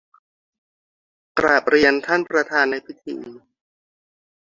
[1.39, 3.17] กราบเรียนท่านประธานในพิธี